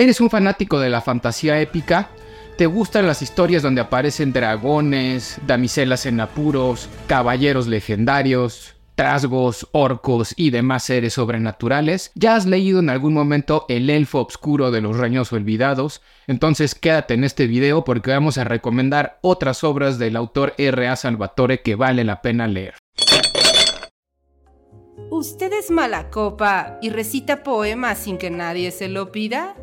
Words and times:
¿Eres 0.00 0.22
un 0.22 0.30
fanático 0.30 0.80
de 0.80 0.88
la 0.88 1.02
fantasía 1.02 1.60
épica? 1.60 2.08
¿Te 2.56 2.64
gustan 2.64 3.06
las 3.06 3.20
historias 3.20 3.62
donde 3.62 3.82
aparecen 3.82 4.32
dragones, 4.32 5.38
damiselas 5.46 6.06
en 6.06 6.20
apuros, 6.20 6.88
caballeros 7.06 7.66
legendarios, 7.66 8.76
trasgos, 8.94 9.68
orcos 9.72 10.32
y 10.38 10.48
demás 10.48 10.84
seres 10.84 11.12
sobrenaturales? 11.12 12.12
¿Ya 12.14 12.34
has 12.34 12.46
leído 12.46 12.80
en 12.80 12.88
algún 12.88 13.12
momento 13.12 13.66
El 13.68 13.90
Elfo 13.90 14.20
Obscuro 14.20 14.70
de 14.70 14.80
los 14.80 14.96
Reños 14.96 15.34
Olvidados? 15.34 16.00
Entonces 16.26 16.74
quédate 16.74 17.12
en 17.12 17.22
este 17.22 17.46
video 17.46 17.84
porque 17.84 18.10
vamos 18.10 18.38
a 18.38 18.44
recomendar 18.44 19.18
otras 19.20 19.64
obras 19.64 19.98
del 19.98 20.16
autor 20.16 20.54
R.A. 20.56 20.96
Salvatore 20.96 21.60
que 21.60 21.74
vale 21.74 22.04
la 22.04 22.22
pena 22.22 22.46
leer. 22.46 22.72
¿Usted 25.10 25.52
es 25.52 25.70
mala 25.70 26.08
copa 26.08 26.78
y 26.80 26.88
recita 26.88 27.42
poemas 27.42 27.98
sin 27.98 28.16
que 28.16 28.30
nadie 28.30 28.70
se 28.70 28.88
lo 28.88 29.12
pida? 29.12 29.56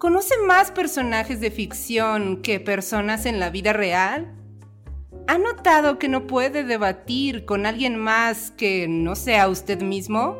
¿Conoce 0.00 0.34
más 0.46 0.70
personajes 0.70 1.42
de 1.42 1.50
ficción 1.50 2.40
que 2.40 2.58
personas 2.58 3.26
en 3.26 3.38
la 3.38 3.50
vida 3.50 3.74
real? 3.74 4.34
¿Ha 5.28 5.36
notado 5.36 5.98
que 5.98 6.08
no 6.08 6.26
puede 6.26 6.64
debatir 6.64 7.44
con 7.44 7.66
alguien 7.66 7.98
más 7.98 8.50
que 8.50 8.88
no 8.88 9.14
sea 9.14 9.46
usted 9.50 9.82
mismo? 9.82 10.38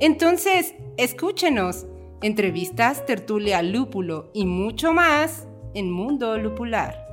Entonces, 0.00 0.74
escúchenos. 0.96 1.86
Entrevistas, 2.20 3.06
tertulia, 3.06 3.62
lúpulo 3.62 4.32
y 4.34 4.44
mucho 4.44 4.92
más 4.92 5.46
en 5.72 5.92
Mundo 5.92 6.36
Lupular. 6.36 7.06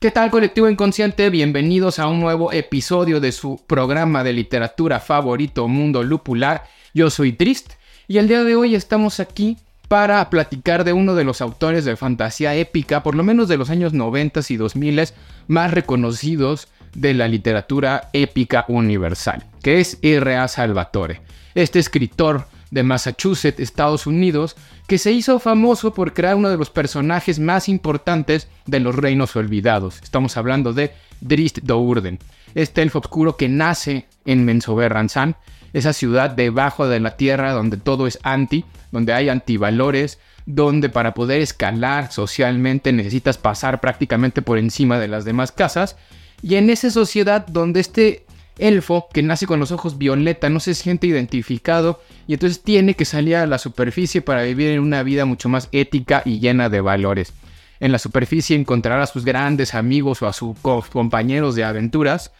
¿Qué 0.00 0.10
tal 0.10 0.30
colectivo 0.30 0.66
inconsciente? 0.70 1.28
Bienvenidos 1.28 1.98
a 1.98 2.06
un 2.06 2.20
nuevo 2.20 2.52
episodio 2.52 3.20
de 3.20 3.32
su 3.32 3.62
programa 3.66 4.24
de 4.24 4.32
literatura 4.32 4.98
favorito 4.98 5.68
Mundo 5.68 6.02
Lupular. 6.02 6.64
Yo 6.94 7.10
soy 7.10 7.34
Trist 7.34 7.74
y 8.10 8.18
el 8.18 8.26
día 8.26 8.42
de 8.42 8.56
hoy 8.56 8.74
estamos 8.74 9.20
aquí 9.20 9.56
para 9.86 10.28
platicar 10.30 10.82
de 10.82 10.92
uno 10.92 11.14
de 11.14 11.22
los 11.22 11.40
autores 11.40 11.84
de 11.84 11.94
fantasía 11.94 12.56
épica, 12.56 13.04
por 13.04 13.14
lo 13.14 13.22
menos 13.22 13.46
de 13.46 13.56
los 13.56 13.70
años 13.70 13.92
90 13.92 14.40
y 14.48 14.56
2000 14.56 15.12
más 15.46 15.70
reconocidos 15.70 16.66
de 16.92 17.14
la 17.14 17.28
literatura 17.28 18.10
épica 18.12 18.64
universal, 18.66 19.46
que 19.62 19.78
es 19.78 19.96
R.A. 20.02 20.48
Salvatore. 20.48 21.20
Este 21.54 21.78
escritor 21.78 22.48
de 22.72 22.82
Massachusetts, 22.82 23.60
Estados 23.60 24.08
Unidos, 24.08 24.56
que 24.88 24.98
se 24.98 25.12
hizo 25.12 25.38
famoso 25.38 25.94
por 25.94 26.12
crear 26.12 26.34
uno 26.34 26.50
de 26.50 26.56
los 26.56 26.70
personajes 26.70 27.38
más 27.38 27.68
importantes 27.68 28.48
de 28.66 28.80
los 28.80 28.96
reinos 28.96 29.36
olvidados. 29.36 30.00
Estamos 30.02 30.36
hablando 30.36 30.72
de 30.72 30.90
Drist 31.20 31.58
Dourden, 31.58 32.18
este 32.54 32.82
elfo 32.82 32.98
oscuro 33.00 33.36
que 33.36 33.48
nace 33.48 34.06
en 34.24 34.44
Mensoberranzan 34.44 35.36
esa 35.72 35.92
ciudad 35.92 36.30
debajo 36.30 36.88
de 36.88 37.00
la 37.00 37.16
tierra 37.16 37.52
donde 37.52 37.76
todo 37.76 38.06
es 38.06 38.18
anti, 38.22 38.64
donde 38.90 39.12
hay 39.12 39.28
antivalores, 39.28 40.18
donde 40.46 40.88
para 40.88 41.14
poder 41.14 41.40
escalar 41.40 42.10
socialmente 42.10 42.92
necesitas 42.92 43.38
pasar 43.38 43.80
prácticamente 43.80 44.42
por 44.42 44.58
encima 44.58 44.98
de 44.98 45.08
las 45.08 45.24
demás 45.24 45.52
casas. 45.52 45.96
Y 46.42 46.56
en 46.56 46.70
esa 46.70 46.90
sociedad 46.90 47.46
donde 47.46 47.80
este 47.80 48.24
elfo 48.58 49.08
que 49.12 49.22
nace 49.22 49.46
con 49.46 49.60
los 49.60 49.72
ojos 49.72 49.96
violeta 49.96 50.50
no 50.50 50.60
se 50.60 50.74
siente 50.74 51.06
identificado 51.06 52.00
y 52.26 52.34
entonces 52.34 52.62
tiene 52.62 52.94
que 52.94 53.04
salir 53.04 53.36
a 53.36 53.46
la 53.46 53.58
superficie 53.58 54.22
para 54.22 54.42
vivir 54.42 54.70
en 54.70 54.80
una 54.80 55.02
vida 55.02 55.24
mucho 55.24 55.48
más 55.48 55.68
ética 55.72 56.22
y 56.24 56.40
llena 56.40 56.68
de 56.68 56.80
valores. 56.80 57.32
En 57.80 57.92
la 57.92 57.98
superficie 57.98 58.56
encontrará 58.56 59.02
a 59.02 59.06
sus 59.06 59.24
grandes 59.24 59.74
amigos 59.74 60.20
o 60.22 60.28
a 60.28 60.32
sus 60.32 60.56
compañeros 60.58 61.54
de 61.54 61.64
aventuras, 61.64 62.30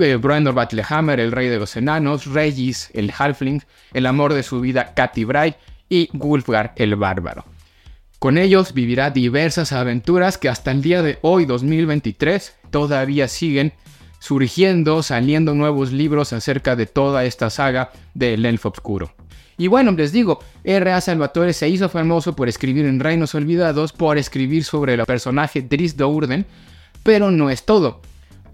eh, 0.00 0.16
Brandon 0.16 0.54
Battlehammer, 0.54 1.20
el 1.20 1.30
rey 1.32 1.48
de 1.48 1.58
los 1.58 1.76
enanos, 1.76 2.26
Regis, 2.26 2.90
el 2.92 3.12
halfling, 3.16 3.62
el 3.92 4.06
amor 4.06 4.34
de 4.34 4.42
su 4.42 4.60
vida, 4.60 4.92
Katy 4.94 5.24
Bray 5.24 5.54
y 5.88 6.08
Wulfgar, 6.12 6.72
el 6.76 6.96
bárbaro. 6.96 7.44
Con 8.18 8.38
ellos 8.38 8.74
vivirá 8.74 9.10
diversas 9.10 9.72
aventuras 9.72 10.38
que 10.38 10.48
hasta 10.48 10.72
el 10.72 10.82
día 10.82 11.02
de 11.02 11.18
hoy, 11.22 11.44
2023, 11.44 12.56
todavía 12.70 13.28
siguen 13.28 13.72
surgiendo, 14.18 15.02
saliendo 15.02 15.54
nuevos 15.54 15.92
libros 15.92 16.32
acerca 16.32 16.74
de 16.74 16.86
toda 16.86 17.24
esta 17.24 17.50
saga 17.50 17.92
del 18.14 18.46
Elfo 18.46 18.70
Obscuro. 18.70 19.14
Y 19.56 19.68
bueno, 19.68 19.92
les 19.92 20.12
digo, 20.12 20.40
R.A. 20.64 21.00
Salvatore 21.00 21.52
se 21.52 21.68
hizo 21.68 21.88
famoso 21.88 22.34
por 22.34 22.48
escribir 22.48 22.86
en 22.86 23.00
Reinos 23.00 23.34
Olvidados, 23.34 23.92
por 23.92 24.18
escribir 24.18 24.64
sobre 24.64 24.94
el 24.94 25.04
personaje 25.04 25.62
Dris 25.62 25.96
Dourden, 25.96 26.46
pero 27.02 27.30
no 27.30 27.50
es 27.50 27.64
todo. 27.64 28.00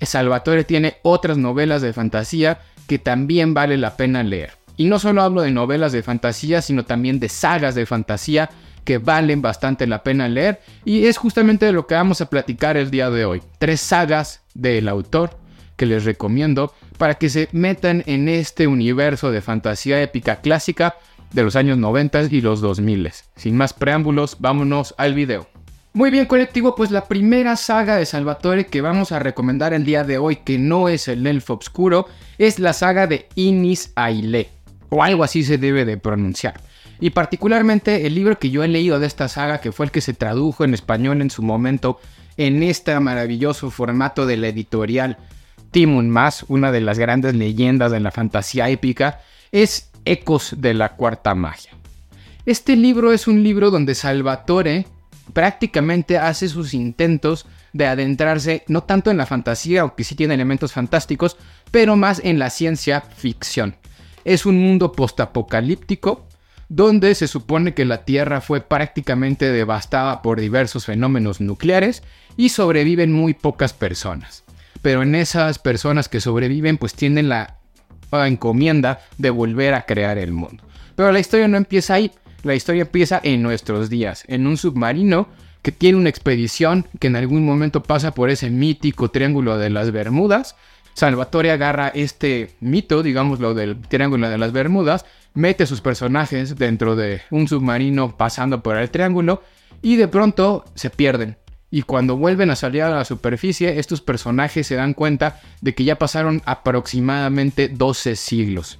Salvatore 0.00 0.64
tiene 0.64 0.96
otras 1.02 1.38
novelas 1.38 1.82
de 1.82 1.92
fantasía 1.92 2.60
que 2.86 2.98
también 2.98 3.54
vale 3.54 3.76
la 3.76 3.96
pena 3.96 4.22
leer. 4.22 4.52
Y 4.76 4.86
no 4.86 4.98
solo 4.98 5.22
hablo 5.22 5.42
de 5.42 5.50
novelas 5.50 5.92
de 5.92 6.02
fantasía, 6.02 6.62
sino 6.62 6.84
también 6.84 7.20
de 7.20 7.28
sagas 7.28 7.74
de 7.74 7.86
fantasía 7.86 8.50
que 8.84 8.98
valen 8.98 9.42
bastante 9.42 9.86
la 9.86 10.02
pena 10.02 10.28
leer. 10.28 10.60
Y 10.84 11.06
es 11.06 11.18
justamente 11.18 11.66
de 11.66 11.72
lo 11.72 11.86
que 11.86 11.94
vamos 11.94 12.20
a 12.20 12.30
platicar 12.30 12.76
el 12.76 12.90
día 12.90 13.10
de 13.10 13.24
hoy. 13.24 13.42
Tres 13.58 13.80
sagas 13.80 14.42
del 14.54 14.88
autor 14.88 15.38
que 15.76 15.86
les 15.86 16.04
recomiendo 16.04 16.74
para 17.00 17.14
que 17.14 17.30
se 17.30 17.48
metan 17.52 18.02
en 18.04 18.28
este 18.28 18.66
universo 18.66 19.30
de 19.30 19.40
fantasía 19.40 20.02
épica 20.02 20.42
clásica 20.42 20.96
de 21.32 21.42
los 21.42 21.56
años 21.56 21.78
90 21.78 22.24
y 22.24 22.42
los 22.42 22.60
2000. 22.60 23.10
Sin 23.36 23.56
más 23.56 23.72
preámbulos, 23.72 24.36
vámonos 24.38 24.94
al 24.98 25.14
video. 25.14 25.48
Muy 25.94 26.10
bien, 26.10 26.26
colectivo, 26.26 26.74
pues 26.74 26.90
la 26.90 27.06
primera 27.06 27.56
saga 27.56 27.96
de 27.96 28.04
Salvatore 28.04 28.66
que 28.66 28.82
vamos 28.82 29.12
a 29.12 29.18
recomendar 29.18 29.72
el 29.72 29.86
día 29.86 30.04
de 30.04 30.18
hoy, 30.18 30.36
que 30.44 30.58
no 30.58 30.90
es 30.90 31.08
el 31.08 31.26
Elfo 31.26 31.54
Obscuro, 31.54 32.06
es 32.36 32.58
la 32.58 32.74
saga 32.74 33.06
de 33.06 33.28
Inis 33.34 33.92
Aile, 33.94 34.50
o 34.90 35.02
algo 35.02 35.24
así 35.24 35.42
se 35.42 35.56
debe 35.56 35.86
de 35.86 35.96
pronunciar. 35.96 36.60
Y 37.00 37.08
particularmente 37.08 38.06
el 38.06 38.14
libro 38.14 38.38
que 38.38 38.50
yo 38.50 38.62
he 38.62 38.68
leído 38.68 39.00
de 39.00 39.06
esta 39.06 39.28
saga, 39.28 39.62
que 39.62 39.72
fue 39.72 39.86
el 39.86 39.90
que 39.90 40.02
se 40.02 40.12
tradujo 40.12 40.64
en 40.64 40.74
español 40.74 41.22
en 41.22 41.30
su 41.30 41.42
momento 41.42 41.98
en 42.36 42.62
este 42.62 43.00
maravilloso 43.00 43.70
formato 43.70 44.26
de 44.26 44.36
la 44.36 44.48
editorial 44.48 45.16
Timun 45.70 46.10
Mas, 46.10 46.44
una 46.48 46.72
de 46.72 46.80
las 46.80 46.98
grandes 46.98 47.34
leyendas 47.34 47.92
de 47.92 48.00
la 48.00 48.10
fantasía 48.10 48.68
épica, 48.68 49.20
es 49.52 49.90
Ecos 50.04 50.54
de 50.58 50.74
la 50.74 50.96
Cuarta 50.96 51.34
Magia. 51.34 51.72
Este 52.46 52.76
libro 52.76 53.12
es 53.12 53.28
un 53.28 53.42
libro 53.42 53.70
donde 53.70 53.94
Salvatore 53.94 54.86
prácticamente 55.32 56.18
hace 56.18 56.48
sus 56.48 56.74
intentos 56.74 57.46
de 57.72 57.86
adentrarse 57.86 58.64
no 58.66 58.82
tanto 58.82 59.10
en 59.10 59.16
la 59.16 59.26
fantasía, 59.26 59.82
aunque 59.82 60.04
sí 60.04 60.14
tiene 60.14 60.34
elementos 60.34 60.72
fantásticos, 60.72 61.36
pero 61.70 61.96
más 61.96 62.20
en 62.24 62.38
la 62.38 62.50
ciencia 62.50 63.00
ficción. 63.00 63.76
Es 64.24 64.46
un 64.46 64.58
mundo 64.58 64.92
postapocalíptico 64.92 66.26
donde 66.68 67.14
se 67.14 67.26
supone 67.26 67.74
que 67.74 67.84
la 67.84 68.04
Tierra 68.04 68.40
fue 68.40 68.60
prácticamente 68.60 69.50
devastada 69.50 70.22
por 70.22 70.40
diversos 70.40 70.86
fenómenos 70.86 71.40
nucleares 71.40 72.02
y 72.36 72.50
sobreviven 72.50 73.12
muy 73.12 73.34
pocas 73.34 73.72
personas. 73.72 74.44
Pero 74.82 75.02
en 75.02 75.14
esas 75.14 75.58
personas 75.58 76.08
que 76.08 76.20
sobreviven 76.20 76.78
pues 76.78 76.94
tienen 76.94 77.28
la 77.28 77.56
encomienda 78.12 79.00
de 79.18 79.30
volver 79.30 79.74
a 79.74 79.86
crear 79.86 80.18
el 80.18 80.32
mundo. 80.32 80.64
Pero 80.96 81.12
la 81.12 81.20
historia 81.20 81.48
no 81.48 81.56
empieza 81.56 81.94
ahí, 81.94 82.10
la 82.42 82.54
historia 82.54 82.82
empieza 82.82 83.20
en 83.22 83.42
nuestros 83.42 83.90
días, 83.90 84.24
en 84.26 84.46
un 84.46 84.56
submarino 84.56 85.28
que 85.62 85.72
tiene 85.72 85.98
una 85.98 86.08
expedición 86.08 86.86
que 86.98 87.08
en 87.08 87.16
algún 87.16 87.44
momento 87.44 87.82
pasa 87.82 88.12
por 88.12 88.30
ese 88.30 88.50
mítico 88.50 89.10
triángulo 89.10 89.58
de 89.58 89.70
las 89.70 89.90
Bermudas. 89.90 90.56
Salvatore 90.94 91.50
agarra 91.50 91.88
este 91.88 92.56
mito, 92.60 93.02
digamos 93.02 93.40
lo 93.40 93.54
del 93.54 93.80
triángulo 93.80 94.28
de 94.28 94.38
las 94.38 94.52
Bermudas, 94.52 95.04
mete 95.34 95.66
sus 95.66 95.80
personajes 95.80 96.56
dentro 96.56 96.96
de 96.96 97.22
un 97.30 97.46
submarino 97.46 98.16
pasando 98.16 98.62
por 98.62 98.76
el 98.76 98.90
triángulo 98.90 99.42
y 99.82 99.96
de 99.96 100.08
pronto 100.08 100.64
se 100.74 100.90
pierden. 100.90 101.36
Y 101.70 101.82
cuando 101.82 102.16
vuelven 102.16 102.50
a 102.50 102.56
salir 102.56 102.82
a 102.82 102.90
la 102.90 103.04
superficie, 103.04 103.78
estos 103.78 104.00
personajes 104.00 104.66
se 104.66 104.74
dan 104.74 104.94
cuenta 104.94 105.40
de 105.60 105.74
que 105.74 105.84
ya 105.84 105.96
pasaron 105.96 106.42
aproximadamente 106.44 107.68
12 107.68 108.16
siglos 108.16 108.78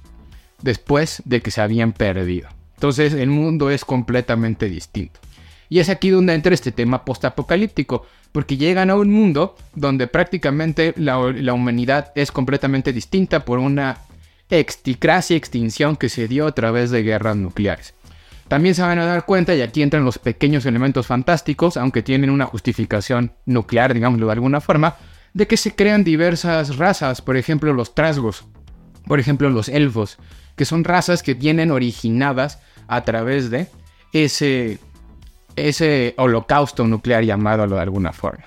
después 0.61 1.21
de 1.25 1.41
que 1.41 1.51
se 1.51 1.61
habían 1.61 1.93
perdido. 1.93 2.49
Entonces 2.75 3.13
el 3.13 3.29
mundo 3.29 3.69
es 3.69 3.85
completamente 3.85 4.67
distinto. 4.67 5.19
Y 5.69 5.79
es 5.79 5.87
aquí 5.87 6.09
donde 6.09 6.33
entra 6.33 6.53
este 6.53 6.73
tema 6.73 7.05
postapocalíptico, 7.05 8.05
porque 8.31 8.57
llegan 8.57 8.89
a 8.89 8.95
un 8.95 9.09
mundo 9.09 9.55
donde 9.73 10.07
prácticamente 10.07 10.93
la, 10.97 11.17
humanidad 11.17 12.11
es 12.15 12.31
completamente 12.31 12.91
distinta 12.91 13.45
por 13.45 13.59
una 13.59 13.99
exticracia 14.49 15.37
extinción 15.37 15.95
que 15.95 16.09
se 16.09 16.27
dio 16.27 16.45
a 16.47 16.51
través 16.51 16.91
de 16.91 17.03
guerras 17.03 17.37
nucleares. 17.37 17.93
También 18.51 18.75
se 18.75 18.81
van 18.81 18.99
a 18.99 19.05
dar 19.05 19.25
cuenta, 19.25 19.55
y 19.55 19.61
aquí 19.61 19.81
entran 19.81 20.03
los 20.03 20.19
pequeños 20.19 20.65
elementos 20.65 21.07
fantásticos, 21.07 21.77
aunque 21.77 22.03
tienen 22.03 22.29
una 22.29 22.45
justificación 22.45 23.31
nuclear, 23.45 23.93
digámoslo 23.93 24.25
de 24.25 24.33
alguna 24.33 24.59
forma, 24.59 24.97
de 25.33 25.47
que 25.47 25.55
se 25.55 25.73
crean 25.73 26.03
diversas 26.03 26.75
razas, 26.75 27.21
por 27.21 27.37
ejemplo 27.37 27.71
los 27.71 27.95
trasgos, 27.95 28.43
por 29.07 29.21
ejemplo 29.21 29.49
los 29.49 29.69
elfos, 29.69 30.17
que 30.57 30.65
son 30.65 30.83
razas 30.83 31.23
que 31.23 31.33
vienen 31.33 31.71
originadas 31.71 32.59
a 32.89 33.05
través 33.05 33.49
de 33.51 33.67
ese, 34.11 34.79
ese 35.55 36.13
holocausto 36.17 36.85
nuclear 36.85 37.23
llamado 37.23 37.65
de 37.67 37.79
alguna 37.79 38.11
forma. 38.11 38.43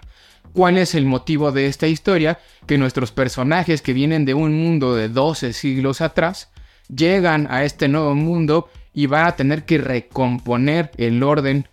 ¿Cuál 0.52 0.76
es 0.76 0.94
el 0.94 1.06
motivo 1.06 1.50
de 1.50 1.66
esta 1.66 1.86
historia? 1.86 2.38
Que 2.66 2.76
nuestros 2.76 3.10
personajes 3.10 3.80
que 3.80 3.94
vienen 3.94 4.26
de 4.26 4.34
un 4.34 4.52
mundo 4.52 4.94
de 4.94 5.08
12 5.08 5.54
siglos 5.54 6.02
atrás 6.02 6.50
llegan 6.94 7.46
a 7.50 7.64
este 7.64 7.88
nuevo 7.88 8.14
mundo 8.14 8.68
y 8.94 9.06
van 9.06 9.26
a 9.26 9.36
tener 9.36 9.64
que 9.64 9.78
recomponer 9.78 10.90
el 10.96 11.22
orden 11.22 11.68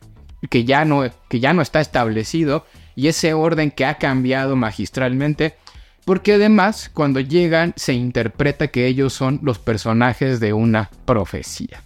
que 0.50 0.66
ya 0.66 0.84
no, 0.86 1.04
que 1.30 1.40
ya 1.40 1.54
no 1.54 1.62
está 1.62 1.80
establecido 1.80 2.66
y 2.96 3.08
ese 3.08 3.34
orden 3.34 3.72
que 3.72 3.86
ha 3.86 3.98
cambiado 4.00 4.56
magistralmente, 4.56 5.56
porque 6.04 6.34
además 6.34 6.90
cuando 6.94 7.20
llegan 7.20 7.74
se 7.78 7.94
interpreta 7.94 8.68
que 8.68 8.88
ellos 8.88 9.14
son 9.14 9.40
los 9.44 9.60
personajes 9.60 10.40
de 10.40 10.54
una 10.54 10.90
profecía. 11.06 11.84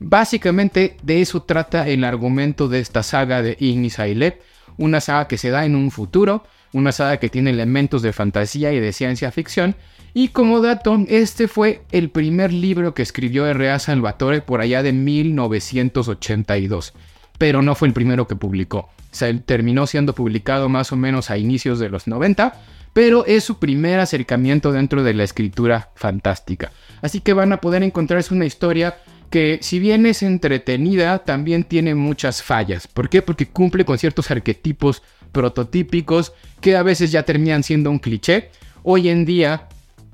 Básicamente 0.00 0.96
de 1.02 1.20
eso 1.20 1.42
trata 1.44 1.88
el 1.88 2.02
argumento 2.02 2.68
de 2.68 2.80
esta 2.80 3.04
saga 3.04 3.40
de 3.40 3.56
Ignis 3.60 4.00
Ailep, 4.00 4.42
una 4.76 5.00
saga 5.00 5.28
que 5.28 5.38
se 5.38 5.50
da 5.50 5.64
en 5.64 5.76
un 5.76 5.92
futuro, 5.92 6.44
una 6.72 6.90
saga 6.90 7.18
que 7.18 7.28
tiene 7.28 7.50
elementos 7.50 8.02
de 8.02 8.12
fantasía 8.12 8.72
y 8.72 8.80
de 8.80 8.92
ciencia 8.92 9.30
ficción, 9.30 9.76
y 10.14 10.28
como 10.28 10.60
dato, 10.60 10.98
este 11.08 11.48
fue 11.48 11.82
el 11.90 12.10
primer 12.10 12.52
libro 12.52 12.92
que 12.92 13.00
escribió 13.02 13.46
R.A. 13.46 13.78
Salvatore 13.78 14.42
por 14.42 14.60
allá 14.60 14.82
de 14.82 14.92
1982, 14.92 16.92
pero 17.38 17.62
no 17.62 17.74
fue 17.74 17.88
el 17.88 17.94
primero 17.94 18.26
que 18.26 18.36
publicó. 18.36 18.90
Se 19.10 19.32
terminó 19.34 19.86
siendo 19.86 20.14
publicado 20.14 20.68
más 20.68 20.92
o 20.92 20.96
menos 20.96 21.30
a 21.30 21.38
inicios 21.38 21.78
de 21.78 21.88
los 21.88 22.06
90, 22.06 22.52
pero 22.92 23.24
es 23.24 23.44
su 23.44 23.58
primer 23.58 24.00
acercamiento 24.00 24.70
dentro 24.70 25.02
de 25.02 25.14
la 25.14 25.24
escritura 25.24 25.92
fantástica. 25.94 26.72
Así 27.00 27.20
que 27.20 27.32
van 27.32 27.54
a 27.54 27.62
poder 27.62 27.82
encontrarse 27.82 28.34
una 28.34 28.44
historia 28.44 28.98
que 29.30 29.60
si 29.62 29.78
bien 29.78 30.04
es 30.04 30.22
entretenida, 30.22 31.20
también 31.20 31.64
tiene 31.64 31.94
muchas 31.94 32.42
fallas. 32.42 32.86
¿Por 32.86 33.08
qué? 33.08 33.22
Porque 33.22 33.48
cumple 33.48 33.86
con 33.86 33.96
ciertos 33.96 34.30
arquetipos 34.30 35.02
prototípicos 35.32 36.34
que 36.60 36.76
a 36.76 36.82
veces 36.82 37.10
ya 37.10 37.22
terminan 37.22 37.62
siendo 37.62 37.90
un 37.90 37.98
cliché. 37.98 38.50
Hoy 38.82 39.08
en 39.08 39.24
día 39.24 39.68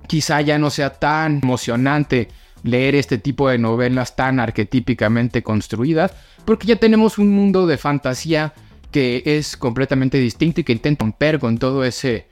quizá 0.08 0.40
ya 0.40 0.58
no 0.58 0.70
sea 0.70 0.90
tan 0.90 1.38
emocionante 1.42 2.28
leer 2.64 2.96
este 2.96 3.18
tipo 3.18 3.48
de 3.48 3.58
novelas 3.58 4.16
tan 4.16 4.40
arquetípicamente 4.40 5.44
construidas, 5.44 6.12
porque 6.44 6.66
ya 6.66 6.76
tenemos 6.76 7.18
un 7.18 7.30
mundo 7.30 7.68
de 7.68 7.78
fantasía 7.78 8.52
que 8.90 9.22
es 9.24 9.56
completamente 9.56 10.18
distinto 10.18 10.60
y 10.60 10.64
que 10.64 10.72
intenta 10.72 11.04
romper 11.04 11.38
con 11.38 11.58
todo 11.58 11.84
ese 11.84 12.26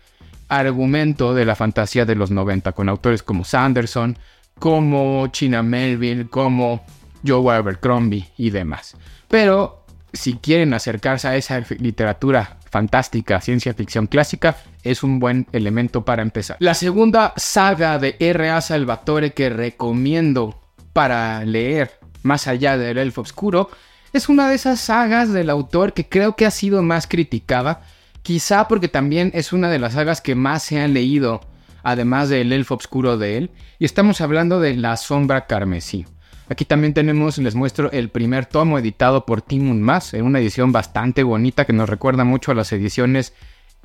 argumento 0.48 1.34
de 1.34 1.44
la 1.44 1.54
fantasía 1.54 2.04
de 2.04 2.14
los 2.14 2.30
90, 2.30 2.72
con 2.72 2.88
autores 2.88 3.22
como 3.22 3.44
Sanderson, 3.44 4.18
como 4.58 5.26
China 5.28 5.62
Melville, 5.62 6.28
como 6.28 6.84
Joe 7.26 7.54
Abercrombie 7.54 8.28
y 8.38 8.50
demás. 8.50 8.96
Pero 9.28 9.84
si 10.12 10.34
quieren 10.34 10.72
acercarse 10.72 11.28
a 11.28 11.36
esa 11.36 11.62
literatura 11.78 12.58
fantástica, 12.70 13.40
ciencia 13.40 13.74
ficción 13.74 14.06
clásica, 14.06 14.56
es 14.82 15.02
un 15.02 15.18
buen 15.18 15.46
elemento 15.52 16.04
para 16.04 16.22
empezar. 16.22 16.56
La 16.60 16.74
segunda 16.74 17.32
saga 17.36 17.98
de 17.98 18.16
R.A. 18.18 18.60
Salvatore 18.60 19.32
que 19.32 19.48
recomiendo 19.48 20.60
para 20.92 21.44
leer 21.44 21.98
más 22.22 22.46
allá 22.46 22.76
del 22.76 22.98
Elfo 22.98 23.22
Oscuro 23.22 23.70
es 24.12 24.28
una 24.28 24.48
de 24.48 24.54
esas 24.54 24.80
sagas 24.80 25.32
del 25.32 25.50
autor 25.50 25.92
que 25.92 26.08
creo 26.08 26.36
que 26.36 26.46
ha 26.46 26.50
sido 26.50 26.82
más 26.82 27.06
criticada, 27.06 27.82
quizá 28.22 28.66
porque 28.68 28.88
también 28.88 29.30
es 29.34 29.52
una 29.52 29.68
de 29.68 29.78
las 29.78 29.94
sagas 29.94 30.20
que 30.20 30.34
más 30.34 30.62
se 30.62 30.80
han 30.80 30.94
leído 30.94 31.40
además 31.86 32.28
del 32.28 32.52
elfo 32.52 32.74
oscuro 32.74 33.16
de 33.16 33.36
él, 33.36 33.50
y 33.78 33.84
estamos 33.84 34.20
hablando 34.20 34.58
de 34.58 34.74
La 34.74 34.96
Sombra 34.96 35.46
Carmesí. 35.46 36.04
Aquí 36.48 36.64
también 36.64 36.94
tenemos, 36.94 37.38
les 37.38 37.54
muestro 37.56 37.90
el 37.90 38.08
primer 38.08 38.46
tomo 38.46 38.78
editado 38.78 39.26
por 39.26 39.42
Timun 39.42 39.82
Mas, 39.82 40.14
en 40.14 40.24
una 40.24 40.38
edición 40.38 40.70
bastante 40.70 41.24
bonita 41.24 41.64
que 41.64 41.72
nos 41.72 41.88
recuerda 41.88 42.24
mucho 42.24 42.52
a 42.52 42.54
las 42.54 42.72
ediciones 42.72 43.32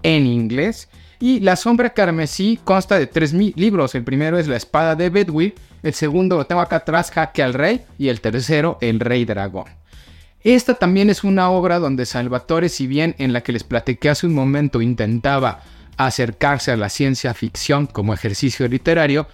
en 0.03 0.27
inglés. 0.27 0.89
Y 1.19 1.39
La 1.39 1.55
Sombra 1.55 1.93
Carmesí 1.93 2.59
consta 2.63 2.99
de 2.99 3.07
tres 3.07 3.33
libros. 3.33 3.95
El 3.95 4.03
primero 4.03 4.37
es 4.37 4.47
La 4.47 4.57
Espada 4.57 4.95
de 4.95 5.09
Bedwyr, 5.09 5.55
el 5.83 5.93
segundo 5.93 6.37
lo 6.37 6.45
tengo 6.45 6.61
acá 6.61 6.77
atrás, 6.77 7.11
Jaque 7.11 7.41
al 7.41 7.53
Rey, 7.53 7.81
y 7.97 8.09
el 8.09 8.21
tercero, 8.21 8.77
El 8.81 8.99
Rey 8.99 9.25
Dragón. 9.25 9.65
Esta 10.43 10.75
también 10.75 11.09
es 11.09 11.23
una 11.23 11.49
obra 11.49 11.79
donde 11.79 12.05
Salvatore, 12.05 12.69
si 12.69 12.87
bien 12.87 13.15
en 13.19 13.33
la 13.33 13.41
que 13.41 13.51
les 13.51 13.63
platiqué 13.63 14.09
hace 14.09 14.25
un 14.25 14.33
momento 14.33 14.81
intentaba 14.81 15.61
acercarse 15.97 16.71
a 16.71 16.77
la 16.77 16.89
ciencia 16.89 17.33
ficción 17.33 17.85
como 17.85 18.13
ejercicio 18.13 18.67
literario, 18.67 19.27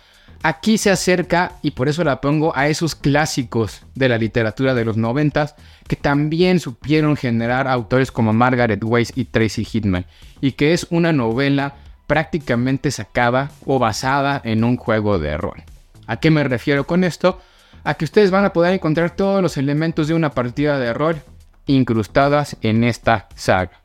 aquí 0.44 0.78
se 0.78 0.89
acerca, 0.89 1.54
y 1.62 1.72
por 1.72 1.89
eso 1.89 2.04
la 2.04 2.22
pongo, 2.22 2.56
a 2.56 2.68
esos 2.68 2.95
clásicos 2.95 3.84
de 3.95 4.10
la 4.10 4.18
literatura 4.18 4.74
de 4.74 4.86
los 4.86 4.98
noventas 4.98 5.56
que 5.88 5.95
también 5.95 6.60
supieron 6.60 7.16
generar 7.16 7.68
autores 7.68 8.12
como 8.12 8.34
Margaret 8.34 8.84
Weiss 8.84 9.13
y 9.16 9.25
Tracy 9.25 9.63
Hitman, 9.63 10.06
y 10.42 10.54
que 10.54 10.74
es 10.74 10.88
una 10.89 11.13
novela 11.13 11.75
prácticamente 12.07 12.92
sacada 12.92 13.51
o 13.66 13.80
basada 13.80 14.42
en 14.44 14.63
un 14.63 14.78
juego 14.78 15.19
de 15.19 15.38
rol. 15.38 15.63
¿A 16.06 16.18
qué 16.18 16.31
me 16.31 16.44
refiero 16.44 16.88
con 16.88 17.04
esto? 17.04 17.42
A 17.84 17.95
que 17.95 18.06
ustedes 18.06 18.31
van 18.31 18.45
a 18.45 18.54
poder 18.54 18.74
encontrar 18.74 19.16
todos 19.16 19.42
los 19.42 19.57
elementos 19.57 20.07
de 20.07 20.13
una 20.13 20.31
partida 20.31 20.80
de 20.80 20.94
rol 20.94 21.22
incrustadas 21.66 22.56
en 22.62 22.84
esta 22.84 23.28
saga 23.36 23.81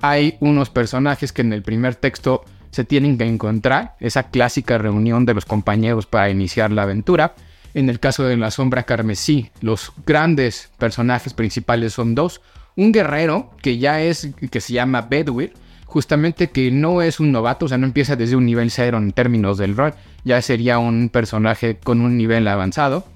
hay 0.00 0.36
unos 0.40 0.70
personajes 0.70 1.32
que 1.32 1.42
en 1.42 1.52
el 1.52 1.62
primer 1.62 1.94
texto 1.94 2.44
se 2.70 2.84
tienen 2.84 3.18
que 3.18 3.24
encontrar, 3.24 3.96
esa 4.00 4.24
clásica 4.24 4.78
reunión 4.78 5.26
de 5.26 5.34
los 5.34 5.44
compañeros 5.44 6.06
para 6.06 6.30
iniciar 6.30 6.70
la 6.70 6.82
aventura. 6.82 7.34
En 7.74 7.88
el 7.88 8.00
caso 8.00 8.24
de 8.24 8.36
la 8.36 8.50
sombra 8.50 8.84
carmesí, 8.84 9.50
los 9.60 9.92
grandes 10.06 10.70
personajes 10.78 11.34
principales 11.34 11.92
son 11.92 12.14
dos. 12.14 12.40
Un 12.76 12.92
guerrero 12.92 13.50
que 13.62 13.78
ya 13.78 14.02
es, 14.02 14.30
que 14.50 14.60
se 14.60 14.72
llama 14.72 15.02
Bedwyr, 15.02 15.52
justamente 15.84 16.50
que 16.50 16.70
no 16.70 17.02
es 17.02 17.18
un 17.18 17.32
novato, 17.32 17.64
o 17.64 17.68
sea, 17.68 17.78
no 17.78 17.86
empieza 17.86 18.14
desde 18.14 18.36
un 18.36 18.46
nivel 18.46 18.70
cero 18.70 18.98
en 18.98 19.12
términos 19.12 19.58
del 19.58 19.76
rol, 19.76 19.94
ya 20.24 20.40
sería 20.42 20.78
un 20.78 21.08
personaje 21.08 21.78
con 21.78 22.00
un 22.00 22.16
nivel 22.16 22.46
avanzado, 22.46 23.06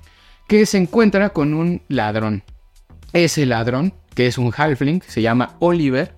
que 0.49 0.67
se 0.67 0.79
encuentra 0.79 1.31
con 1.31 1.55
un 1.55 1.83
ladrón. 1.89 2.43
Ese 3.13 3.47
ladrón, 3.47 3.93
que 4.15 4.27
es 4.27 4.39
un 4.39 4.53
halfling, 4.57 5.03
se 5.07 5.23
llama 5.23 5.57
Oliver, 5.61 6.15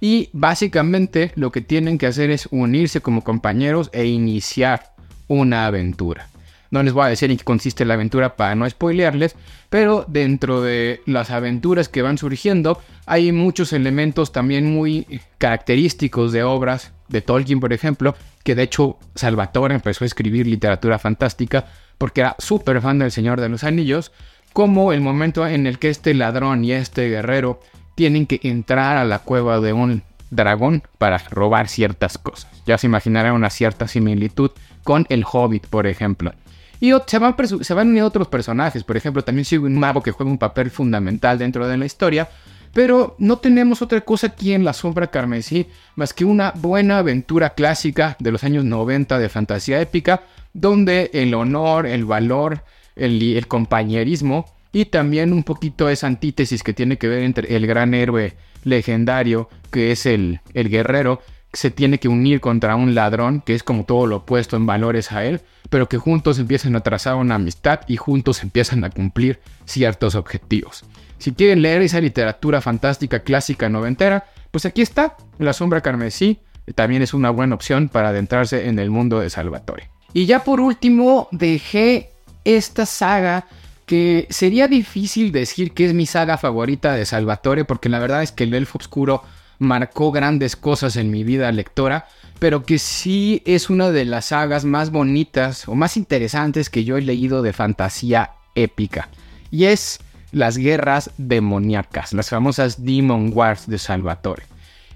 y 0.00 0.30
básicamente 0.32 1.32
lo 1.34 1.50
que 1.52 1.60
tienen 1.60 1.98
que 1.98 2.06
hacer 2.06 2.30
es 2.30 2.48
unirse 2.50 3.00
como 3.00 3.24
compañeros 3.24 3.90
e 3.92 4.06
iniciar 4.06 4.92
una 5.26 5.66
aventura. 5.66 6.28
No 6.70 6.82
les 6.82 6.92
voy 6.92 7.06
a 7.06 7.08
decir 7.08 7.30
en 7.30 7.38
qué 7.38 7.44
consiste 7.44 7.84
la 7.84 7.94
aventura 7.94 8.36
para 8.36 8.54
no 8.54 8.68
spoilearles, 8.68 9.36
pero 9.70 10.04
dentro 10.06 10.60
de 10.60 11.00
las 11.06 11.30
aventuras 11.30 11.88
que 11.88 12.02
van 12.02 12.18
surgiendo 12.18 12.80
hay 13.06 13.32
muchos 13.32 13.72
elementos 13.72 14.32
también 14.32 14.70
muy 14.70 15.20
característicos 15.38 16.32
de 16.32 16.42
obras 16.42 16.92
de 17.08 17.22
Tolkien, 17.22 17.60
por 17.60 17.72
ejemplo, 17.72 18.14
que 18.44 18.54
de 18.54 18.64
hecho 18.64 18.98
Salvatore 19.14 19.74
empezó 19.74 20.04
a 20.04 20.06
escribir 20.06 20.46
literatura 20.46 20.98
fantástica 20.98 21.66
porque 21.96 22.20
era 22.20 22.36
súper 22.38 22.80
fan 22.80 22.98
del 22.98 23.10
Señor 23.10 23.40
de 23.40 23.48
los 23.48 23.64
Anillos, 23.64 24.12
como 24.52 24.92
el 24.92 25.00
momento 25.00 25.46
en 25.46 25.66
el 25.66 25.78
que 25.78 25.88
este 25.88 26.14
ladrón 26.14 26.64
y 26.64 26.72
este 26.72 27.08
guerrero 27.08 27.60
tienen 27.98 28.26
que 28.26 28.38
entrar 28.44 28.96
a 28.96 29.04
la 29.04 29.18
cueva 29.18 29.58
de 29.58 29.72
un 29.72 30.04
dragón 30.30 30.84
para 30.98 31.18
robar 31.18 31.66
ciertas 31.66 32.16
cosas. 32.16 32.48
Ya 32.64 32.78
se 32.78 32.86
imaginarán 32.86 33.32
una 33.32 33.50
cierta 33.50 33.88
similitud 33.88 34.52
con 34.84 35.04
el 35.08 35.24
Hobbit, 35.24 35.66
por 35.66 35.88
ejemplo. 35.88 36.32
Y 36.78 36.92
se 37.08 37.18
van, 37.18 37.34
se 37.60 37.74
van 37.74 37.88
uniendo 37.88 38.06
otros 38.06 38.28
personajes, 38.28 38.84
por 38.84 38.96
ejemplo, 38.96 39.24
también 39.24 39.44
sigue 39.44 39.64
un 39.64 39.76
mago 39.76 40.00
que 40.00 40.12
juega 40.12 40.30
un 40.30 40.38
papel 40.38 40.70
fundamental 40.70 41.38
dentro 41.38 41.66
de 41.66 41.76
la 41.76 41.86
historia, 41.86 42.28
pero 42.72 43.16
no 43.18 43.38
tenemos 43.38 43.82
otra 43.82 44.00
cosa 44.02 44.28
aquí 44.28 44.52
en 44.52 44.64
La 44.64 44.74
Sombra 44.74 45.08
Carmesí 45.08 45.66
más 45.96 46.14
que 46.14 46.24
una 46.24 46.52
buena 46.54 46.98
aventura 46.98 47.50
clásica 47.50 48.16
de 48.20 48.30
los 48.30 48.44
años 48.44 48.64
90 48.64 49.18
de 49.18 49.28
fantasía 49.28 49.80
épica, 49.80 50.22
donde 50.52 51.10
el 51.14 51.34
honor, 51.34 51.84
el 51.84 52.04
valor, 52.04 52.62
el, 52.94 53.20
el 53.20 53.48
compañerismo 53.48 54.46
y 54.72 54.86
también 54.86 55.32
un 55.32 55.44
poquito 55.44 55.88
esa 55.88 56.06
antítesis 56.06 56.62
que 56.62 56.74
tiene 56.74 56.98
que 56.98 57.08
ver 57.08 57.22
entre 57.22 57.56
el 57.56 57.66
gran 57.66 57.94
héroe 57.94 58.34
legendario, 58.64 59.48
que 59.70 59.92
es 59.92 60.06
el, 60.06 60.40
el 60.54 60.68
guerrero, 60.68 61.20
que 61.50 61.58
se 61.58 61.70
tiene 61.70 61.98
que 61.98 62.08
unir 62.08 62.40
contra 62.40 62.76
un 62.76 62.94
ladrón, 62.94 63.40
que 63.40 63.54
es 63.54 63.62
como 63.62 63.84
todo 63.84 64.06
lo 64.06 64.16
opuesto 64.16 64.56
en 64.56 64.66
valores 64.66 65.12
a 65.12 65.24
él, 65.24 65.40
pero 65.70 65.88
que 65.88 65.96
juntos 65.96 66.38
empiezan 66.38 66.76
a 66.76 66.80
trazar 66.80 67.14
una 67.14 67.36
amistad 67.36 67.80
y 67.86 67.96
juntos 67.96 68.42
empiezan 68.42 68.84
a 68.84 68.90
cumplir 68.90 69.40
ciertos 69.64 70.14
objetivos. 70.14 70.84
Si 71.18 71.32
quieren 71.32 71.62
leer 71.62 71.82
esa 71.82 72.00
literatura 72.00 72.60
fantástica 72.60 73.20
clásica 73.20 73.68
noventera, 73.68 74.26
pues 74.50 74.66
aquí 74.66 74.82
está, 74.82 75.16
La 75.38 75.52
Sombra 75.52 75.80
Carmesí, 75.80 76.40
también 76.74 77.02
es 77.02 77.14
una 77.14 77.30
buena 77.30 77.54
opción 77.54 77.88
para 77.88 78.10
adentrarse 78.10 78.68
en 78.68 78.78
el 78.78 78.90
mundo 78.90 79.20
de 79.20 79.30
Salvatore. 79.30 79.90
Y 80.12 80.26
ya 80.26 80.44
por 80.44 80.60
último, 80.60 81.28
dejé 81.32 82.12
esta 82.44 82.86
saga 82.86 83.46
que 83.88 84.26
sería 84.28 84.68
difícil 84.68 85.32
decir 85.32 85.72
que 85.72 85.86
es 85.86 85.94
mi 85.94 86.04
saga 86.04 86.36
favorita 86.36 86.92
de 86.92 87.06
Salvatore, 87.06 87.64
porque 87.64 87.88
la 87.88 87.98
verdad 87.98 88.22
es 88.22 88.30
que 88.30 88.44
el 88.44 88.52
Elfo 88.52 88.78
Oscuro 88.78 89.24
marcó 89.58 90.12
grandes 90.12 90.56
cosas 90.56 90.96
en 90.96 91.10
mi 91.10 91.24
vida 91.24 91.50
lectora, 91.50 92.06
pero 92.38 92.64
que 92.64 92.78
sí 92.78 93.42
es 93.46 93.70
una 93.70 93.90
de 93.90 94.04
las 94.04 94.26
sagas 94.26 94.66
más 94.66 94.90
bonitas 94.90 95.66
o 95.66 95.74
más 95.74 95.96
interesantes 95.96 96.68
que 96.68 96.84
yo 96.84 96.98
he 96.98 97.02
leído 97.02 97.40
de 97.42 97.54
fantasía 97.54 98.32
épica. 98.54 99.08
Y 99.50 99.64
es 99.64 100.00
las 100.32 100.58
guerras 100.58 101.10
demoníacas, 101.16 102.12
las 102.12 102.28
famosas 102.28 102.84
Demon 102.84 103.32
Wars 103.34 103.66
de 103.66 103.78
Salvatore. 103.78 104.42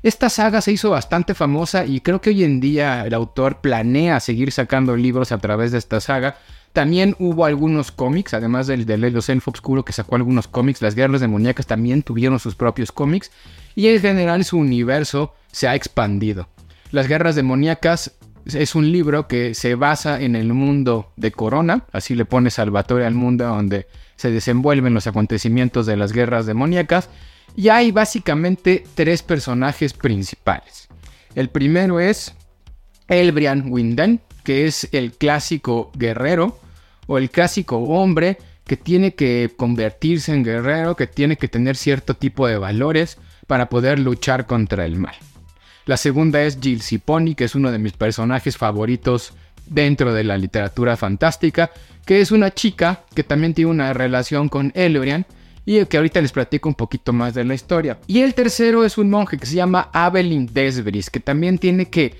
Esta 0.02 0.28
saga 0.28 0.60
se 0.60 0.72
hizo 0.72 0.90
bastante 0.90 1.34
famosa 1.34 1.86
y 1.86 2.00
creo 2.00 2.20
que 2.20 2.30
hoy 2.30 2.44
en 2.44 2.60
día 2.60 3.06
el 3.06 3.14
autor 3.14 3.62
planea 3.62 4.20
seguir 4.20 4.52
sacando 4.52 4.96
libros 4.96 5.32
a 5.32 5.38
través 5.38 5.72
de 5.72 5.78
esta 5.78 6.00
saga, 6.00 6.36
También 6.72 7.14
hubo 7.18 7.44
algunos 7.44 7.92
cómics, 7.92 8.32
además 8.32 8.66
del 8.66 8.86
de 8.86 8.96
los 8.96 9.28
Elfo 9.28 9.50
Obscuro 9.50 9.84
que 9.84 9.92
sacó 9.92 10.16
algunos 10.16 10.48
cómics, 10.48 10.80
las 10.80 10.94
guerras 10.94 11.20
demoníacas 11.20 11.66
también 11.66 12.02
tuvieron 12.02 12.38
sus 12.38 12.54
propios 12.54 12.92
cómics 12.92 13.30
y 13.74 13.88
en 13.88 14.00
general 14.00 14.44
su 14.44 14.56
universo 14.56 15.34
se 15.50 15.68
ha 15.68 15.74
expandido. 15.74 16.48
Las 16.90 17.08
guerras 17.08 17.34
demoníacas 17.34 18.12
es 18.46 18.74
un 18.74 18.90
libro 18.90 19.28
que 19.28 19.54
se 19.54 19.74
basa 19.74 20.20
en 20.20 20.34
el 20.34 20.52
mundo 20.52 21.12
de 21.16 21.30
Corona, 21.30 21.84
así 21.92 22.14
le 22.14 22.24
pone 22.24 22.50
Salvatore 22.50 23.06
al 23.06 23.14
mundo 23.14 23.44
donde 23.46 23.86
se 24.16 24.30
desenvuelven 24.30 24.94
los 24.94 25.06
acontecimientos 25.06 25.86
de 25.86 25.96
las 25.96 26.12
guerras 26.12 26.46
demoníacas, 26.46 27.08
y 27.54 27.68
hay 27.68 27.92
básicamente 27.92 28.84
tres 28.94 29.22
personajes 29.22 29.92
principales. 29.92 30.88
El 31.34 31.50
primero 31.50 32.00
es 32.00 32.34
Elbrian 33.08 33.70
Winden, 33.70 34.20
que 34.42 34.66
es 34.66 34.88
el 34.92 35.12
clásico 35.12 35.90
guerrero 35.94 36.58
o 37.06 37.18
el 37.18 37.30
clásico 37.30 37.78
hombre 37.78 38.38
que 38.66 38.76
tiene 38.76 39.14
que 39.14 39.52
convertirse 39.56 40.32
en 40.32 40.44
guerrero, 40.44 40.96
que 40.96 41.06
tiene 41.06 41.36
que 41.36 41.48
tener 41.48 41.76
cierto 41.76 42.14
tipo 42.14 42.46
de 42.46 42.58
valores 42.58 43.18
para 43.46 43.68
poder 43.68 43.98
luchar 43.98 44.46
contra 44.46 44.86
el 44.86 44.96
mal. 44.96 45.14
La 45.84 45.96
segunda 45.96 46.42
es 46.42 46.58
Jill 46.60 46.80
Ciponi, 46.80 47.34
que 47.34 47.44
es 47.44 47.54
uno 47.54 47.72
de 47.72 47.78
mis 47.78 47.92
personajes 47.92 48.56
favoritos 48.56 49.32
dentro 49.66 50.14
de 50.14 50.24
la 50.24 50.38
literatura 50.38 50.96
fantástica, 50.96 51.70
que 52.06 52.20
es 52.20 52.30
una 52.30 52.52
chica 52.52 53.02
que 53.14 53.24
también 53.24 53.54
tiene 53.54 53.70
una 53.70 53.92
relación 53.92 54.48
con 54.48 54.72
Elbrian 54.74 55.26
y 55.64 55.84
que 55.86 55.96
ahorita 55.96 56.20
les 56.20 56.32
platico 56.32 56.68
un 56.68 56.74
poquito 56.74 57.12
más 57.12 57.34
de 57.34 57.44
la 57.44 57.54
historia. 57.54 57.98
Y 58.06 58.20
el 58.20 58.34
tercero 58.34 58.84
es 58.84 58.98
un 58.98 59.10
monje 59.10 59.38
que 59.38 59.46
se 59.46 59.56
llama 59.56 59.88
Abelin 59.92 60.48
Desbris, 60.52 61.10
que 61.10 61.20
también 61.20 61.58
tiene 61.58 61.86
que 61.86 62.16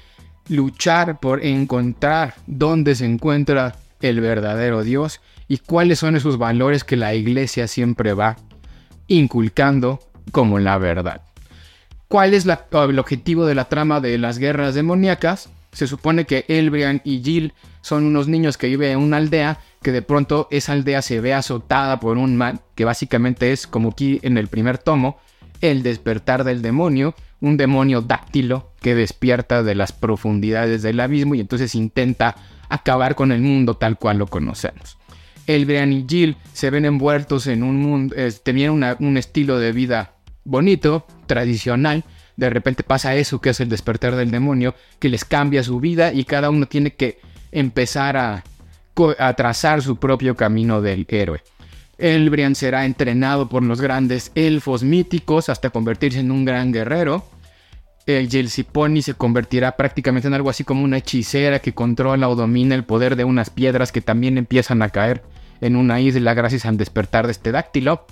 luchar 0.48 1.20
por 1.20 1.44
encontrar 1.44 2.34
dónde 2.46 2.94
se 2.94 3.06
encuentra 3.06 3.76
el 4.00 4.20
verdadero 4.20 4.82
Dios 4.82 5.20
y 5.48 5.58
cuáles 5.58 5.98
son 5.98 6.16
esos 6.16 6.38
valores 6.38 6.84
que 6.84 6.96
la 6.96 7.14
iglesia 7.14 7.68
siempre 7.68 8.12
va 8.14 8.36
inculcando 9.06 10.00
como 10.30 10.58
la 10.58 10.78
verdad. 10.78 11.22
¿Cuál 12.08 12.34
es 12.34 12.46
el 12.46 12.98
objetivo 12.98 13.46
de 13.46 13.54
la 13.54 13.66
trama 13.66 14.00
de 14.00 14.18
las 14.18 14.38
guerras 14.38 14.74
demoníacas? 14.74 15.48
Se 15.72 15.86
supone 15.86 16.26
que 16.26 16.44
Elbrian 16.48 17.00
y 17.04 17.22
Jill 17.22 17.54
son 17.80 18.04
unos 18.04 18.28
niños 18.28 18.58
que 18.58 18.68
viven 18.68 18.92
en 18.92 18.98
una 18.98 19.16
aldea 19.16 19.58
que 19.82 19.92
de 19.92 20.02
pronto 20.02 20.46
esa 20.50 20.72
aldea 20.72 21.02
se 21.02 21.20
ve 21.20 21.34
azotada 21.34 22.00
por 22.00 22.18
un 22.18 22.36
mal, 22.36 22.60
que 22.74 22.84
básicamente 22.84 23.52
es 23.52 23.66
como 23.66 23.90
aquí 23.90 24.20
en 24.22 24.38
el 24.38 24.48
primer 24.48 24.78
tomo, 24.78 25.18
el 25.60 25.82
despertar 25.82 26.44
del 26.44 26.62
demonio, 26.62 27.14
un 27.42 27.58
demonio 27.58 28.00
dáctilo 28.00 28.72
que 28.80 28.94
despierta 28.94 29.62
de 29.62 29.74
las 29.74 29.92
profundidades 29.92 30.80
del 30.80 31.00
abismo 31.00 31.34
y 31.34 31.40
entonces 31.40 31.74
intenta 31.74 32.36
acabar 32.70 33.14
con 33.14 33.32
el 33.32 33.42
mundo 33.42 33.74
tal 33.74 33.98
cual 33.98 34.16
lo 34.16 34.26
conocemos. 34.28 34.96
Elbrian 35.46 35.92
y 35.92 36.06
Jill 36.08 36.36
se 36.54 36.70
ven 36.70 36.86
envueltos 36.86 37.48
en 37.48 37.64
un 37.64 37.76
mundo, 37.76 38.16
tenían 38.42 38.96
un 39.00 39.16
estilo 39.18 39.58
de 39.58 39.72
vida 39.72 40.14
bonito, 40.44 41.04
tradicional, 41.26 42.04
de 42.36 42.48
repente 42.48 42.82
pasa 42.82 43.14
eso 43.16 43.40
que 43.40 43.50
es 43.50 43.60
el 43.60 43.68
despertar 43.68 44.16
del 44.16 44.30
demonio, 44.30 44.74
que 44.98 45.08
les 45.08 45.24
cambia 45.24 45.62
su 45.62 45.80
vida 45.80 46.12
y 46.12 46.24
cada 46.24 46.48
uno 46.48 46.66
tiene 46.66 46.94
que 46.94 47.20
empezar 47.50 48.16
a, 48.16 48.44
trazar 49.36 49.82
su 49.82 49.96
propio 49.96 50.36
camino 50.36 50.80
del 50.80 51.06
héroe. 51.08 51.42
Elbrian 52.02 52.56
será 52.56 52.84
entrenado 52.84 53.48
por 53.48 53.62
los 53.62 53.80
grandes 53.80 54.32
elfos 54.34 54.82
míticos 54.82 55.48
hasta 55.48 55.70
convertirse 55.70 56.18
en 56.18 56.32
un 56.32 56.44
gran 56.44 56.72
guerrero. 56.72 57.24
El 58.06 58.28
Yelsiponi 58.28 59.02
se 59.02 59.14
convertirá 59.14 59.76
prácticamente 59.76 60.26
en 60.26 60.34
algo 60.34 60.50
así 60.50 60.64
como 60.64 60.82
una 60.82 60.98
hechicera 60.98 61.60
que 61.60 61.74
controla 61.74 62.28
o 62.28 62.34
domina 62.34 62.74
el 62.74 62.82
poder 62.82 63.14
de 63.14 63.22
unas 63.22 63.50
piedras 63.50 63.92
que 63.92 64.00
también 64.00 64.36
empiezan 64.36 64.82
a 64.82 64.88
caer 64.88 65.22
en 65.60 65.76
una 65.76 66.00
isla 66.00 66.34
gracias 66.34 66.66
al 66.66 66.76
despertar 66.76 67.26
de 67.26 67.32
este 67.32 67.52
dáctilo. 67.52 68.04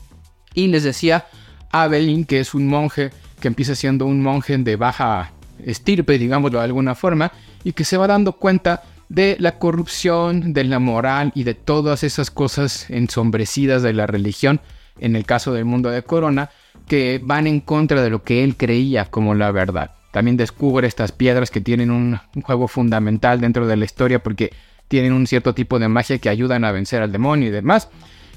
Y 0.54 0.68
les 0.68 0.84
decía, 0.84 1.26
Abelin, 1.72 2.24
que 2.24 2.38
es 2.38 2.54
un 2.54 2.68
monje 2.68 3.10
que 3.40 3.48
empieza 3.48 3.74
siendo 3.74 4.06
un 4.06 4.22
monje 4.22 4.56
de 4.56 4.76
baja 4.76 5.32
estirpe, 5.64 6.16
digámoslo 6.16 6.60
de 6.60 6.64
alguna 6.64 6.94
forma, 6.94 7.32
y 7.64 7.72
que 7.72 7.84
se 7.84 7.96
va 7.96 8.06
dando 8.06 8.34
cuenta 8.34 8.84
de 9.10 9.36
la 9.40 9.58
corrupción, 9.58 10.52
de 10.52 10.64
la 10.64 10.78
moral 10.78 11.32
y 11.34 11.42
de 11.42 11.54
todas 11.54 12.04
esas 12.04 12.30
cosas 12.30 12.88
ensombrecidas 12.88 13.82
de 13.82 13.92
la 13.92 14.06
religión, 14.06 14.60
en 15.00 15.16
el 15.16 15.26
caso 15.26 15.52
del 15.52 15.64
mundo 15.64 15.90
de 15.90 16.02
Corona, 16.02 16.50
que 16.86 17.20
van 17.22 17.48
en 17.48 17.60
contra 17.60 18.02
de 18.02 18.08
lo 18.08 18.22
que 18.22 18.44
él 18.44 18.56
creía 18.56 19.06
como 19.06 19.34
la 19.34 19.50
verdad. 19.50 19.90
También 20.12 20.36
descubre 20.36 20.86
estas 20.86 21.10
piedras 21.10 21.50
que 21.50 21.60
tienen 21.60 21.90
un, 21.90 22.20
juego 22.42 22.68
fundamental 22.68 23.40
dentro 23.40 23.66
de 23.66 23.76
la 23.76 23.84
historia 23.84 24.22
porque 24.22 24.52
tienen 24.86 25.12
un 25.12 25.26
cierto 25.26 25.54
tipo 25.54 25.80
de 25.80 25.88
magia 25.88 26.18
que 26.18 26.28
ayudan 26.28 26.64
a 26.64 26.72
vencer 26.72 27.02
al 27.02 27.10
demonio 27.10 27.48
y 27.48 27.52
demás. 27.52 27.88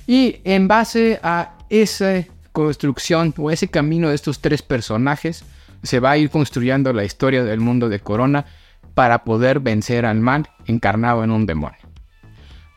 Y 0.07 0.37
en 0.43 0.67
base 0.67 1.19
a 1.21 1.53
ese 1.69 2.31
construcción 2.51 3.33
o 3.37 3.51
ese 3.51 3.67
camino 3.67 4.09
de 4.09 4.15
estos 4.15 4.39
tres 4.39 4.61
personajes 4.63 5.43
se 5.83 5.99
va 5.99 6.11
a 6.11 6.17
ir 6.17 6.29
construyendo 6.29 6.93
la 6.93 7.03
historia 7.03 7.43
del 7.43 7.59
mundo 7.59 7.89
de 7.89 7.99
Corona 7.99 8.45
para 8.93 9.23
poder 9.23 9.59
vencer 9.59 10.05
al 10.05 10.19
mal 10.19 10.49
encarnado 10.65 11.23
en 11.23 11.31
un 11.31 11.45
demonio. 11.45 11.79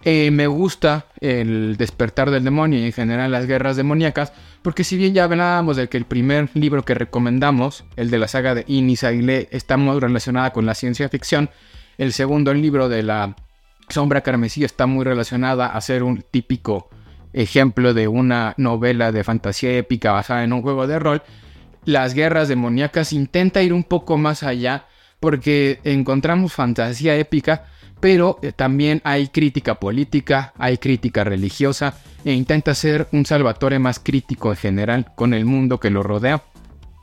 Eh, 0.09 0.31
me 0.31 0.47
gusta 0.47 1.07
el 1.21 1.77
despertar 1.77 2.31
del 2.31 2.45
demonio 2.45 2.79
y 2.79 2.85
en 2.85 2.93
general 2.93 3.33
las 3.33 3.47
guerras 3.47 3.77
demoníacas, 3.77 4.33
porque 4.63 4.85
si 4.85 4.97
bien 4.97 5.15
ya 5.15 5.25
hablábamos 5.25 5.77
de 5.77 5.89
que 5.89 5.97
el 5.97 6.05
primer 6.05 6.49
libro 6.55 6.85
que 6.85 6.95
recomendamos, 6.95 7.85
el 7.97 8.09
de 8.11 8.19
la 8.19 8.29
saga 8.29 8.55
de 8.55 8.65
Inis 8.69 9.03
Aguilé, 9.03 9.49
está 9.51 9.77
muy 9.77 9.99
relacionada 9.99 10.53
con 10.53 10.65
la 10.65 10.77
ciencia 10.77 11.09
ficción, 11.09 11.51
el 11.99 12.13
segundo 12.13 12.55
libro 12.55 12.89
de 12.89 13.03
la 13.03 13.35
Sombra 13.89 14.21
Carmesí 14.21 14.63
está 14.63 14.87
muy 14.87 15.05
relacionada 15.05 15.67
a 15.67 15.81
ser 15.81 16.05
un 16.05 16.23
típico 16.23 16.89
ejemplo 17.33 17.93
de 17.93 18.07
una 18.07 18.55
novela 18.59 19.11
de 19.11 19.25
fantasía 19.25 19.77
épica 19.77 20.13
basada 20.13 20.45
en 20.45 20.53
un 20.53 20.63
juego 20.63 20.87
de 20.87 21.01
rol, 21.01 21.23
las 21.85 22.15
guerras 22.15 22.47
demoníacas 22.47 23.13
intenta 23.13 23.61
ir 23.63 23.73
un 23.73 23.83
poco 23.83 24.19
más 24.19 24.45
allá 24.45 24.87
porque 25.27 25.81
encontramos 25.83 26.53
fantasía 26.53 27.17
épica, 27.17 27.65
pero 27.99 28.39
eh, 28.43 28.53
también 28.53 29.01
hay 29.03 29.27
crítica 29.27 29.75
política, 29.75 30.53
hay 30.57 30.79
crítica 30.79 31.25
religiosa 31.25 31.95
e 32.25 32.33
intenta 32.33 32.77
ser 32.77 33.09
un 33.11 33.27
Salvatore 33.27 33.81
más 33.81 33.99
crítico 33.99 34.51
en 34.51 34.57
general 34.57 35.13
con 35.17 35.35
el 35.35 35.45
mundo 35.45 35.81
que 35.81 35.91
lo 35.91 36.05
rodea 36.05 36.45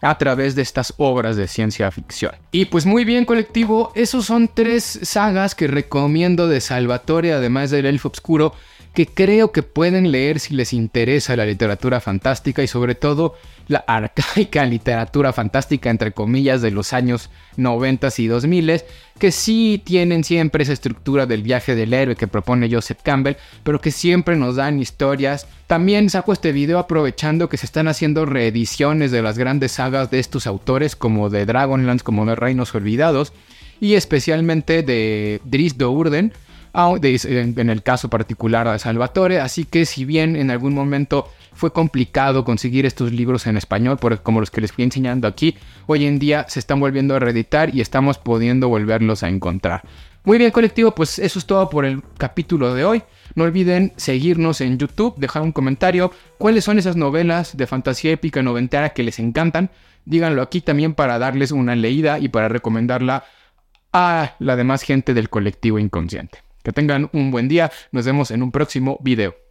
a 0.02 0.18
través 0.18 0.56
de 0.56 0.62
estas 0.62 0.94
obras 0.96 1.36
de 1.36 1.50
ciencia 1.50 1.92
ficción. 1.92 2.32
Y 2.54 2.64
pues 2.64 2.86
muy 2.86 3.04
bien 3.04 3.26
colectivo, 3.26 3.92
esos 3.94 4.24
son 4.24 4.48
tres 4.48 5.00
sagas 5.04 5.54
que 5.54 5.68
recomiendo 5.68 6.48
de 6.48 6.62
Salvatore, 6.62 7.34
además 7.34 7.72
del 7.72 7.86
Elfo 7.86 8.08
Obscuro, 8.08 8.54
que 8.94 9.08
creo 9.08 9.52
que 9.52 9.64
pueden 9.64 10.12
leer 10.12 10.40
si 10.40 10.54
les 10.54 10.72
interesa 10.72 11.36
la 11.36 11.46
literatura 11.46 12.00
fantástica 12.00 12.62
y 12.62 12.68
sobre 12.68 12.94
todo 12.94 13.36
la 13.68 13.80
arcaica 13.88 14.66
literatura 14.68 15.34
fantástica 15.34 15.90
entre 15.90 16.12
comillas 16.12 16.62
de 16.62 16.70
los 16.70 16.94
años 16.94 17.30
90 17.58 18.10
y 18.18 18.28
2000 18.28 18.82
que 19.18 19.32
sí 19.32 19.82
tienen 19.84 20.24
siempre 20.24 20.64
esa 20.64 20.74
estructura 20.74 21.26
del 21.26 21.42
viaje 21.42 21.76
del 21.76 21.94
héroe 21.94 22.16
que 22.16 22.28
propone 22.28 22.70
Joseph 22.70 23.00
Campbell, 23.04 23.36
pero 23.64 23.80
que 23.80 23.92
siempre 23.92 24.36
nos 24.36 24.56
dan 24.58 24.80
historias. 24.80 25.48
También 25.68 26.10
saco 26.10 26.34
este 26.34 26.52
video 26.52 26.78
aprovechando 26.80 27.50
que 27.50 27.58
se 27.58 27.66
están 27.66 27.88
haciendo 27.88 28.26
reediciones 28.26 29.12
de 29.12 29.22
las 29.22 29.38
grandes 29.38 29.74
sagas 29.74 30.12
de 30.12 30.20
estos 30.20 30.46
autores 30.46 30.96
como 30.96 31.30
de 31.30 31.46
Dragonlance, 31.46 32.04
como 32.04 32.26
de 32.26 32.36
Reinos 32.36 32.74
Olvidados 32.76 33.34
y 33.80 33.96
especialmente 33.96 34.84
de 34.84 35.42
Dries 35.46 35.78
Dourden 35.78 36.34
en 36.74 37.70
el 37.70 37.84
caso 37.84 38.10
particular 38.10 38.72
de 38.72 38.80
Salvatore, 38.80 39.40
así 39.40 39.66
que 39.66 39.86
si 39.86 40.06
bien 40.06 40.36
en 40.36 40.50
algún 40.50 40.74
momento 40.74 41.30
fue 41.54 41.72
complicado 41.72 42.44
conseguir 42.44 42.86
estos 42.86 43.12
libros 43.12 43.46
en 43.46 43.58
español, 43.58 44.00
como 44.24 44.40
los 44.40 44.50
que 44.50 44.62
les 44.62 44.72
fui 44.72 44.84
enseñando 44.84 45.28
aquí, 45.28 45.56
hoy 45.86 46.06
en 46.06 46.18
día 46.18 46.46
se 46.50 46.60
están 46.60 46.80
volviendo 46.80 47.16
a 47.16 47.20
reeditar 47.20 47.74
y 47.76 47.82
estamos 47.82 48.18
pudiendo 48.18 48.70
volverlos 48.70 49.22
a 49.22 49.30
encontrar. 49.30 49.84
Muy 50.26 50.38
bien 50.38 50.52
colectivo, 50.52 50.96
pues 50.96 51.20
eso 51.20 51.38
es 51.38 51.46
todo 51.46 51.70
por 51.70 51.86
el 51.86 52.02
capítulo 52.18 52.74
de 52.74 52.86
hoy. 52.86 53.04
No 53.36 53.44
olviden 53.44 53.92
seguirnos 53.98 54.62
en 54.62 54.78
YouTube, 54.78 55.16
dejar 55.18 55.42
un 55.42 55.52
comentario, 55.52 56.12
cuáles 56.38 56.64
son 56.64 56.80
esas 56.80 56.96
novelas 56.96 57.58
de 57.58 57.68
fantasía 57.68 58.12
épica 58.12 58.42
noventera 58.42 58.94
que 58.94 59.04
les 59.04 59.20
encantan. 59.20 59.70
Díganlo 60.06 60.42
aquí 60.42 60.62
también 60.62 60.94
para 60.94 61.20
darles 61.20 61.52
una 61.52 61.76
leída 61.76 62.20
y 62.20 62.30
para 62.30 62.48
recomendarla 62.48 63.26
a 63.92 64.36
la 64.40 64.56
demás 64.56 64.82
gente 64.82 65.14
del 65.14 65.30
colectivo 65.30 65.78
inconsciente. 65.78 66.40
Que 66.64 66.72
tengan 66.72 67.10
un 67.14 67.32
buen 67.32 67.48
día. 67.48 67.72
Nos 67.92 68.06
vemos 68.06 68.32
en 68.32 68.42
un 68.42 68.52
próximo 68.52 68.98
video. 69.02 69.43